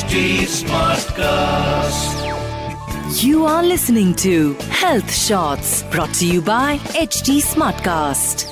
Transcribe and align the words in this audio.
HD 0.00 0.20
Smartcast. 0.48 2.20
You 3.22 3.44
are 3.44 3.62
listening 3.62 4.14
to 4.16 4.54
Health 4.80 5.12
Shots 5.14 5.82
brought 5.90 6.14
to 6.14 6.26
you 6.26 6.40
by 6.40 6.78
HD 7.00 7.34
Smartcast. 7.48 8.46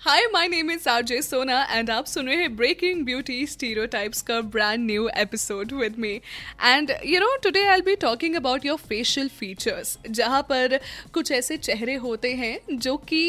Hi 0.00 0.26
my 0.32 0.48
name 0.48 0.70
is 0.70 0.88
RJ 0.88 1.20
Sona 1.22 1.62
and 1.70 1.90
आप 1.90 2.06
सुन 2.06 2.26
रहे 2.26 2.36
हैं 2.36 2.54
breaking 2.56 3.04
beauty 3.04 3.46
stereotypes 3.46 4.22
का 4.22 4.40
brand 4.54 4.86
new 4.86 5.08
episode 5.16 5.72
with 5.80 5.98
me 5.98 6.14
and 6.64 6.92
you 7.06 7.20
know 7.20 7.34
today 7.42 7.66
I 7.68 7.80
be 7.86 7.96
talking 8.02 8.36
about 8.36 8.66
your 8.66 8.78
facial 8.88 9.28
features 9.38 9.96
जहाँ 10.10 10.42
पर 10.50 10.78
कुछ 11.14 11.32
ऐसे 11.32 11.56
चेहरे 11.58 11.94
होते 12.04 12.32
हैं 12.34 12.58
जो 12.78 12.96
कि 13.08 13.22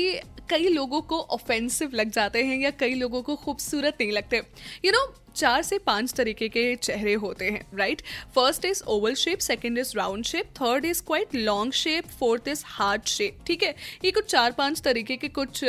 कई 0.49 0.67
लोगों 0.69 1.01
को 1.01 1.19
ऑफेंसिव 1.31 1.91
लग 1.93 2.11
जाते 2.11 2.43
हैं 2.43 2.59
या 2.59 2.69
कई 2.79 2.93
लोगों 2.95 3.21
को 3.21 3.35
खूबसूरत 3.35 3.97
नहीं 4.01 4.11
लगते। 4.11 4.37
यू 4.37 4.91
you 4.91 4.93
नो 4.93 5.05
know, 5.05 5.15
चार 5.35 5.63
से 5.63 5.77
पाँच 5.77 6.13
तरीके 6.13 6.47
के 6.49 6.75
चेहरे 6.75 7.13
होते 7.13 7.45
हैं 7.45 7.65
right 7.77 8.01
first 8.35 8.63
is 8.65 8.81
oval 8.87 9.13
shape 9.15 9.39
second 9.39 9.77
is 9.77 9.91
round 9.97 10.25
shape 10.25 10.45
third 10.55 10.85
is 10.85 11.01
quite 11.07 11.35
long 11.35 11.73
shape 11.73 12.07
fourth 12.19 12.47
is 12.47 12.63
heart 12.65 13.03
shape 13.07 13.43
ठीक 13.47 13.63
है? 13.63 13.73
ये 14.05 14.11
कुछ 14.11 14.25
चार 14.25 14.51
पाँच 14.51 14.81
तरीके 14.81 15.17
के 15.17 15.27
कुछ 15.27 15.63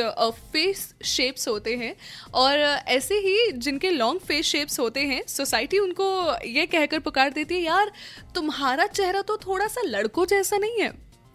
फेस 0.53 0.87
uh, 0.93 1.05
शेप्स 1.07 1.47
होते 1.47 1.75
हैं 1.75 1.95
और 2.33 2.57
uh, 2.57 2.87
ऐसे 2.87 3.15
ही 3.15 3.51
जिनके 3.51 3.91
लॉन्ग 3.91 4.21
फेस 4.21 4.45
शेप्स 4.45 4.79
होते 4.79 4.99
हैं 5.01 5.21
सोसाइटी 5.27 5.79
उनको 5.79 6.09
ये 6.45 6.65
कहकर 6.65 6.99
पुकार 6.99 7.29
देती 7.29 7.55
है 7.55 7.61
यार 7.61 7.91
तुम्हारा 8.35 8.87
चेहरा 8.87 9.21
तो 9.21 9.37
थोड़ा 9.37 9.67
सा 9.67 9.81
लड़कों 9.85 10.25
जैसा 10.25 10.57
नहीं 10.57 10.81
है। 10.81 10.91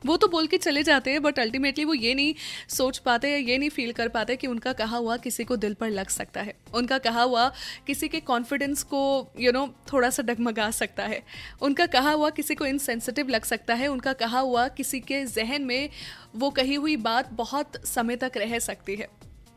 वो 0.07 0.17
तो 0.17 0.29
बोल 0.29 0.47
के 0.47 0.59
चले 0.59 0.83
जाते 0.83 1.11
हैं 1.11 1.23
बट 1.23 1.39
अल्टीमेटली 1.39 1.85
वो 1.85 1.95
ये 1.95 2.15
नहीं 2.15 2.35
सोच 2.69 2.99
पाते 2.99 3.31
या 3.31 3.37
ये 3.37 3.59
नहीं 3.59 3.71
फील 3.71 3.93
कर 3.93 4.09
पाते 4.09 4.37
कि 4.37 4.47
उनका 4.47 4.73
कहा 4.73 4.97
हुआ 4.97 5.17
किसी 5.17 5.45
को 5.45 5.57
दिल 5.57 5.75
पर 5.75 5.91
लग 5.91 6.09
सकता 6.09 6.41
है। 6.41 6.55
उनका 6.75 6.99
कहा 6.99 7.23
हुआ 7.23 7.53
किसी 7.87 8.09
के 8.09 8.21
कॉन्फिडेंस 8.21 8.83
को 8.83 9.33
यू 9.41 9.51
you 9.51 9.61
नो 9.61 9.67
know, 9.67 9.93
थोड़ा 9.93 10.11
सा 10.11 10.23
डगमगा 10.23 10.71
सकता 10.71 11.03
है। 11.03 11.23
उनका 11.63 11.87
कहा 11.87 12.11
हुआ 12.11 12.31
किसी 12.31 12.55
को 12.55 12.67
इनसेंसिटिव 12.67 13.29
लग 13.29 13.45
सकता 13.45 13.75
है। 13.75 13.89
उनका 13.89 14.13
कहा 14.13 14.39
हुआ 14.39 14.69
किसी 14.69 15.01
के 15.01 15.25
जहन 15.25 15.63
में 15.63 15.91
वो 16.37 16.51
कही 16.51 16.75
हुई 16.75 16.97
बात 16.97 17.33
बहुत 17.33 17.87
समय 17.87 18.17
तक 18.17 18.33
रह 18.37 18.59
सकती 18.59 18.97
है। 18.97 19.09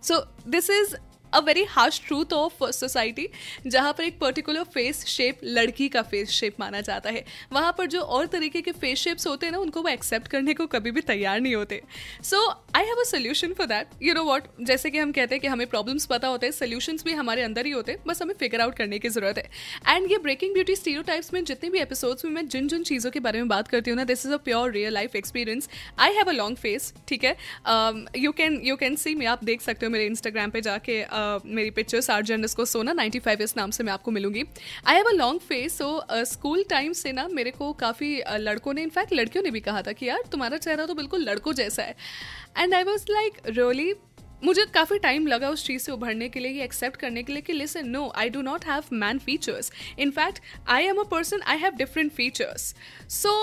So 0.03 0.19
this 0.47 0.69
is 0.69 0.95
a 1.33 1.39
very 1.39 1.63
harsh 1.69 2.01
truth 2.07 2.33
of 2.33 2.63
society 2.71 3.27
जहाँ 3.67 3.93
पर 3.93 4.03
एक 4.03 4.19
पर्टिकुलर 4.19 4.63
फेस 4.73 5.03
शेप 5.07 5.39
लड़की 5.43 5.87
का 5.89 6.01
फेस 6.03 6.29
शेप 6.31 6.59
माना 6.59 6.81
जाता 6.81 7.09
है। 7.09 7.23
वहाँ 7.53 7.73
पर 7.77 7.85
जो 7.87 8.01
और 8.01 8.25
तरीके 8.27 8.61
के 8.61 8.71
फेस 8.73 8.99
शेप्स 8.99 9.27
होते 9.27 9.45
हैं 9.45 9.53
ना 9.53 9.59
उनको 9.59 9.81
वो 9.81 9.89
एक्सेप्ट 9.89 10.27
करने 10.27 10.53
को 10.53 10.67
कभी 10.67 10.91
भी 10.91 11.01
तैयार 11.03 11.39
नहीं 11.41 11.55
होते। 11.55 11.81
So 12.23 12.47
I 12.75 12.85
have 12.85 12.99
a 12.99 13.03
solution 13.07 13.53
for 13.53 13.67
that 13.67 14.03
you 14.03 14.13
know 14.13 14.23
what 14.23 14.43
जैसे 14.61 14.89
कि 14.91 14.97
हम 14.97 15.11
कहते 15.11 15.35
हैं 15.35 15.41
कि 15.41 15.47
हमें 15.47 15.65
प्रॉब्लम्स 15.67 16.05
पता 16.05 16.27
होते 16.27 16.45
हैं 16.45 16.53
सोल्यूशन 16.53 16.97
भी 17.05 17.13
हमारे 17.13 17.41
अंदर 17.41 17.65
ही 17.65 17.71
होते 17.71 17.91
हैं 17.91 18.03
बस 18.07 18.21
हमें 18.21 18.33
फिगर 18.39 18.61
आउट 18.61 18.75
करने 18.75 18.99
की 18.99 19.09
ज़रूरत 19.09 19.37
है। 19.37 19.95
एंड 19.95 20.11
ये 20.11 20.17
ब्रेकिंग 20.19 20.53
ब्यूटी 20.53 20.75
स्टीरो 20.75 21.01
टाइप्स 21.03 21.33
में 21.33 21.43
जितने 21.43 21.69
भी 21.69 21.79
एपिसोड्स 21.79 22.25
में 22.25 22.31
मैं 22.31 22.47
जिन 22.47 22.67
जिन 22.67 22.83
चीज़ों 22.83 23.11
के 23.11 23.19
बारे 23.19 23.39
में 23.39 23.47
बात 23.47 23.67
करती 23.67 23.91
हूँ 23.91 23.97
ना 23.97 24.03
this 24.05 24.25
is 24.25 24.33
a 24.33 24.37
pure 24.45 24.71
real 24.71 24.93
life 24.93 25.15
experience 25.15 25.69
I 25.99 26.13
have 26.13 26.29
a 26.29 26.33
long 26.33 26.57
face 26.57 26.93
ठीक 27.07 27.23
है? 27.23 27.35
You 28.17 28.31
can 28.31 28.59
you 28.63 28.75
can 28.75 28.95
see 28.95 29.15
मैं 29.15 29.27
आप 29.27 29.43
देख 29.43 29.61
सकते 29.61 29.85
हो 29.85 29.91
मेरे 29.91 30.05
इंस्टाग्राम 30.05 30.49
पे 30.49 30.61
जाके 30.61 31.03
uh, 31.03 31.16
मेरी 31.47 31.69
पिक्चर 31.71 32.01
सार्जन 32.01 32.43
इसको 32.43 32.65
सोना 32.65 32.93
95 32.93 33.41
इस 33.41 33.55
नाम 33.57 33.71
से 33.71 33.83
मैं 33.83 33.93
आपको 33.93 34.11
मिलूँगी। 34.11 34.43
I 34.87 34.95
have 34.95 35.05
a 35.05 35.13
long 35.13 35.41
face 35.41 35.77
so 35.77 36.05
school 36.25 36.63
time 36.69 36.93
से 36.93 37.11
ना 37.11 37.27
मेरे 37.27 37.51
को 37.51 37.71
काफ़ी 37.75 38.15
लड़कों 38.39 38.73
ने 38.73 38.83
इनफैक्ट 38.83 39.13
लड़कियों 39.13 39.43
ने 39.43 39.51
भी 39.51 39.59
कहा 39.59 39.81
था 39.81 39.91
कि 39.91 40.05
यार, 40.05 40.23
तुम्हारा 40.31 40.57
चेहरा 40.57 40.85
तो 40.85 40.93
बिल्कुल 40.95 41.23
लड़कों 41.23 41.53
जैसा 41.53 41.83
है। 41.83 41.95
And 42.57 42.73
I 42.73 42.83
was 42.83 43.05
like 43.11 43.41
really 43.47 43.93
मुझे 44.43 44.65
काफ़ी 44.73 44.97
टाइम 44.99 45.27
लगा 45.27 45.49
उस 45.49 45.65
चीज़ 45.65 45.81
से 45.83 45.91
उभरने 45.91 46.27
के 46.29 46.39
लिए, 46.39 46.51
ये 46.51 46.63
एक्सेप्ट 46.63 46.99
करने 46.99 47.23
के 47.23 47.33
लिए 47.33 47.41
कि 47.41 47.53
listen 47.53 47.87
no 47.89 48.11
I 48.17 48.29
do 48.29 48.41
not 48.41 48.65
have 48.65 48.83
man 48.93 49.19
features 49.19 49.71
in fact 49.99 50.39
I 50.69 50.83
am 50.83 50.97
a 50.97 51.03
person 51.11 51.41
I 51.45 51.57
have 51.57 51.75
different 51.75 52.11
features 52.13 52.73
so 53.11 53.33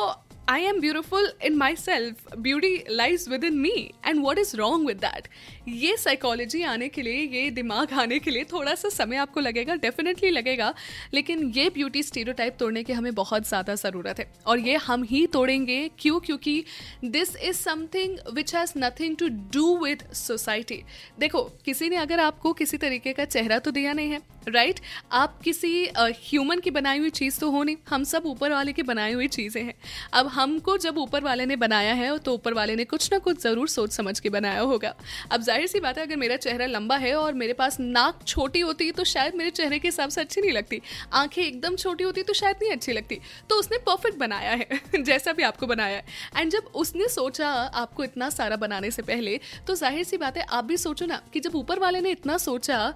I 0.46 0.58
am 0.60 0.78
beautiful 0.78 1.26
in 1.40 1.56
myself. 1.56 2.16
Beauty 2.42 2.84
lies 2.90 3.26
within 3.26 3.62
me. 3.62 3.92
And 4.04 4.22
what 4.22 4.36
is 4.36 4.54
wrong 4.58 4.84
with 4.84 5.00
that? 5.00 5.28
ये 5.68 5.96
psychology 5.96 6.62
आने 6.62 6.88
के 6.88 7.02
लिए, 7.02 7.22
ये 7.34 7.50
दिमाग 7.50 7.92
आने 7.92 8.18
के 8.18 8.30
लिए 8.30 8.44
थोड़ा 8.52 8.74
सा 8.74 8.88
समय 8.88 9.16
आपको 9.16 9.40
लगेगा 9.40 9.74
डेफिनेटली 9.74 10.30
लगेगा 10.30 10.72
लेकिन 11.14 11.48
ये 11.56 11.68
ब्यूटी 11.74 12.02
स्टीरियोटाइप 12.02 12.56
तोड़ने 12.60 12.82
की 12.84 12.92
हमें 12.92 13.14
बहुत 13.14 13.48
ज़्यादा 13.48 13.74
ज़रूरत 13.74 14.18
है 14.18 14.26
और 14.46 14.58
ये 14.58 14.74
हम 14.86 15.02
ही 15.10 15.26
तोड़ेंगे 15.32 15.88
क्यों 15.98 16.20
क्योंकि 16.20 16.64
this 17.04 17.36
is 17.36 17.56
something 17.58 18.18
which 18.34 18.54
has 18.54 18.72
nothing 18.78 19.16
to 19.16 19.28
do 19.54 19.76
with 19.84 20.02
society 20.12 20.82
देखो, 21.18 21.42
किसी 21.64 21.88
ने 21.88 21.96
अगर 21.96 22.20
आपको 22.20 22.52
किसी 22.52 22.76
तरीके 22.76 23.12
का 23.12 23.24
चेहरा 23.24 23.58
तो 23.58 23.70
दिया 23.70 23.92
नहीं 23.92 24.10
है 24.10 24.20
राइट 24.48 24.74
right? 24.74 24.88
आप 25.12 25.38
किसी 25.42 25.68
ह्यूमन 25.98 26.56
uh, 26.56 26.62
की 26.62 26.70
बनाई 26.70 26.98
हुई 26.98 27.10
चीज़ 27.10 27.38
तो 27.40 27.50
हो 27.50 27.62
नहीं। 27.62 27.76
हम 27.88 28.04
सब 28.04 28.22
ऊपर 28.26 28.52
वाले 28.52 28.72
की 28.72 28.82
बनाई 28.82 29.12
हुई 29.12 29.28
चीज़ें 29.28 29.62
हैं। 29.62 29.74
अब 30.12 30.26
हमको 30.28 30.76
जब 30.78 30.98
ऊपर 30.98 31.22
वाले 31.24 31.46
ने 31.46 31.56
बनाया 31.56 31.94
है 31.94 32.18
तो 32.18 32.34
ऊपर 32.34 32.54
वाले 32.54 32.74
ने 32.76 32.84
कुछ 32.84 33.08
ना 33.12 33.18
कुछ 33.18 33.42
ज़रूर 33.42 33.68
सोच 33.68 33.92
समझ 33.92 34.18
के 34.20 34.30
बनाया 34.30 34.60
होगा। 34.62 34.94
अब 35.30 35.42
ज़ाहिर 35.42 35.66
सी 35.66 35.80
बात 35.80 35.98
है 35.98 36.06
अगर 36.06 36.16
मेरा 36.16 36.36
चेहरा 36.36 36.66
लंबा 36.66 36.96
है 36.96 37.14
और 37.14 37.34
मेरे 37.34 37.52
पास 37.52 37.80
नाक 37.80 38.20
छोटी 38.26 38.60
होती 38.60 38.90
तो 38.92 39.04
शायद 39.04 39.34
मेरे 39.34 39.50
चेहरे 39.50 39.78
के 39.78 39.88
हिसाब 39.88 40.10
से 40.10 40.20
अच्छी 40.20 40.40
नहीं 40.40 40.52
लगती। 40.52 40.80
आँखें 41.12 41.42
एकदम 41.42 41.76
छोटी 41.76 42.04
होती 42.04 42.22
तो 42.22 42.32
शायद 42.34 42.56
नहीं 42.62 42.72
अच्छी 42.72 42.92
लगती। 42.92 43.20
तो 43.50 43.58
उसने 43.58 43.78
परफेक्ट 43.86 44.18
बनाया 44.18 44.50
है 44.52 44.80
जैसा 45.02 45.32
भी 45.32 45.42
आपको 45.42 45.66
बनाया 45.66 45.96
है। 45.96 46.04
एंड 46.36 46.52
जब 46.52 46.70
उसने 46.74 47.08
सोचा 47.08 47.48
आपको 47.48 48.04
इतना 48.04 48.30
सारा 48.30 48.56
बनाने 48.56 48.90
से 48.90 49.02
पहले 49.02 49.38
तो 49.66 49.74
ज़ाहिर 49.74 50.04
सी 50.04 50.16
बात 50.16 50.36
है 50.36 50.46
आप 50.50 50.64
भी 50.64 50.76
सोचो 50.76 51.06
ना 51.06 51.20
कि 51.32 51.40
जब 51.40 51.56
ऊपर 51.56 51.78
वाले 51.78 52.00
ने 52.00 52.10
इतना 52.10 52.36
सोचा 52.38 52.94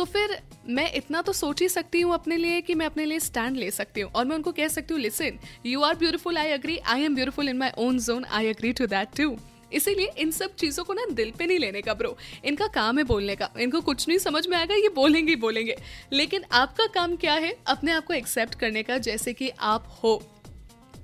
तो 0.00 0.04
फिर 0.04 0.30
मैं 0.68 0.92
इतना 0.94 1.20
तो 1.22 1.32
सोच 1.32 1.60
ही 1.62 1.68
सकती 1.68 2.00
हूँ 2.00 2.12
अपने 2.14 2.36
लिए 2.36 2.60
कि 2.60 2.74
मैं 2.74 2.86
अपने 2.86 3.04
लिए 3.04 3.18
स्टैंड 3.20 3.56
ले 3.56 3.70
सकती 3.70 4.00
हूँ। 4.00 4.10
और 4.12 4.24
मैं 4.24 4.36
उनको 4.36 4.52
कह 4.52 4.68
सकती 4.68 4.94
हूँ 4.94 5.00
listen 5.00 5.38
you 5.66 5.80
are 5.80 5.94
beautiful 5.94 6.38
I 6.38 6.50
agree 6.50 6.76
I 6.86 7.02
am 7.02 7.14
beautiful 7.14 7.48
in 7.48 7.58
my 7.58 7.70
own 7.78 7.98
zone 7.98 8.24
I 8.24 8.48
agree 8.48 8.72
to 8.72 8.86
that 8.86 9.08
too 9.16 9.36
इसीलिए 9.72 10.12
इन 10.18 10.30
सब 10.30 10.54
चीज़ों 10.54 10.84
को 10.84 10.92
ना 10.92 11.04
दिल 11.12 11.32
पे 11.38 11.46
नहीं 11.46 11.58
लेने 11.58 11.82
का 11.82 11.94
ब्रो 11.94 12.16
इनका 12.44 12.66
काम 12.66 12.98
है 12.98 13.04
बोलने 13.04 13.36
का। 13.36 13.50
इनको 13.60 13.80
कुछ 13.80 14.08
नहीं 14.08 14.18
समझ 14.18 14.46
में 14.46 14.56
आएगा, 14.58 14.74
ये 14.74 14.88
बोलेंगे 14.88 15.30
ही 15.30 15.36
बोलेंगे। 15.36 15.76
लेकिन 16.12 16.44
आपका 16.52 16.86
काम 16.94 17.16
क्या 17.16 17.34
है? 17.34 17.56
अपने 17.66 17.92
आप 17.92 18.06
को 18.06 18.14
एक्सेप्ट 18.14 18.54
करने 18.54 18.82
का, 18.82 18.98
जैसे 18.98 19.32
कि 19.32 19.50
आप 19.50 19.98
हो। 20.04 20.22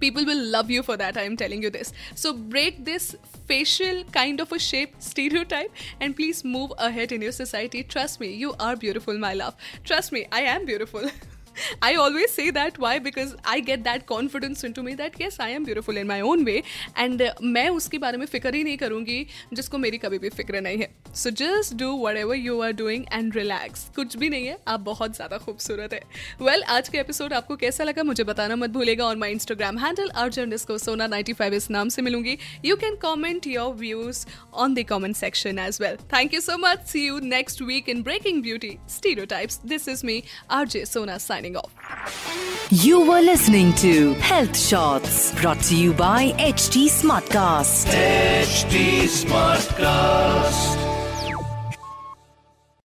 People 0.00 0.24
will 0.24 0.42
love 0.56 0.70
you 0.70 0.82
for 0.82 0.96
that 0.96 1.16
i'm 1.16 1.36
telling 1.36 1.62
you 1.62 1.70
this. 1.70 1.92
So 2.14 2.32
break 2.32 2.84
this 2.84 3.14
facial 3.46 4.04
kind 4.04 4.40
of 4.40 4.52
a 4.52 4.58
shape 4.58 4.94
stereotype 4.98 5.72
and 6.00 6.16
please 6.16 6.44
move 6.44 6.72
ahead 6.78 7.12
in 7.12 7.22
your 7.22 7.32
society. 7.32 7.82
Trust 7.82 8.20
me 8.20 8.32
you 8.34 8.54
are 8.58 8.76
beautiful 8.76 9.18
my 9.18 9.34
love. 9.34 9.54
Trust 9.84 10.12
me 10.12 10.26
i 10.32 10.40
am 10.40 10.66
beautiful 10.66 11.10
I 11.82 11.94
always 11.96 12.32
say 12.32 12.50
that 12.50 12.78
why? 12.78 12.98
Because 12.98 13.34
I 13.44 13.60
get 13.60 13.84
that 13.84 14.06
confidence 14.06 14.64
into 14.64 14.82
me 14.82 14.94
that 14.96 15.18
yes 15.20 15.38
I 15.40 15.50
am 15.50 15.64
beautiful 15.64 15.96
in 15.96 16.06
my 16.06 16.20
own 16.20 16.44
way 16.44 16.62
and 16.96 17.22
uh, 17.22 17.30
मैं 17.42 17.68
उसके 17.70 17.98
बारे 17.98 18.18
में 18.18 18.26
फ़िक्र 18.26 18.54
ही 18.54 18.62
नहीं 18.64 18.76
करूँगी 18.78 19.26
जिसको 19.54 19.78
मेरी 19.78 19.98
कभी 19.98 20.18
भी 20.18 20.28
फ़िक्र 20.28 20.60
नहीं 20.60 20.78
है। 20.78 20.88
So 21.14 21.30
just 21.40 21.74
do 21.78 21.90
whatever 22.16 22.36
you 22.36 22.60
are 22.62 22.72
doing 22.72 23.04
and 23.12 23.36
relax 23.36 23.84
कुछ 23.96 24.16
भी 24.16 24.28
नहीं 24.28 24.46
है 24.46 24.58
आप 24.68 24.80
बहुत 24.88 25.14
ज़्यादा 25.16 25.38
खूबसूरत 25.38 25.92
है। 25.92 26.00
वेल 26.40 26.48
well, 26.48 26.68
आज 26.70 26.88
का 26.88 27.00
एपिसोड 27.00 27.32
आपको 27.32 27.56
कैसा 27.56 27.84
लगा 27.84 28.02
मुझे 28.02 28.24
बताना 28.24 28.56
मत 28.56 28.70
भूलेगा 28.70 29.04
और 29.06 29.16
माई 29.16 29.32
इंस्टाग्राम 29.32 29.78
हैंडल 29.78 30.08
अर्जन 30.24 30.50
डिस्को 30.50 30.78
सोना 30.78 31.06
नाइन्टी 31.06 31.32
फाइव 31.32 31.54
इस 31.54 31.70
नाम 31.70 31.88
से 31.88 32.02
मिलूँगी। 32.02 32.36
You 32.64 32.76
can 32.76 32.96
comment 33.02 33.46
your 33.46 33.74
views 33.76 34.24
on 34.54 34.74
the 34.74 34.86
comment 34.88 35.16
section 35.16 35.58
as 35.58 35.78
well 35.82 35.96
thank 36.12 36.34
you 36.34 36.40
so 36.40 36.58
much 36.58 36.84
see 36.88 37.06
you 37.06 37.18
next 37.18 37.62
week 37.62 37.88
in 37.88 38.02
breaking 38.02 38.42
beauty 38.42 38.76
stereo 38.90 39.26
this 39.66 39.88
is 39.88 40.06
me 40.06 40.22
R 40.50 40.66
J 40.66 40.84
Sona 40.86 41.18
sign 41.18 41.45
signing 41.46 41.56
off. 41.56 42.66
You 42.70 43.00
were 43.00 43.20
listening 43.20 43.72
to 43.74 44.14
Health 44.14 44.56
Shots 44.56 45.34
brought 45.40 45.60
to 45.64 45.76
you 45.76 45.92
by 45.92 46.32
HT 46.38 46.88
Smartcast. 46.88 47.86
HT 47.86 49.04
Smartcast. 49.04 50.95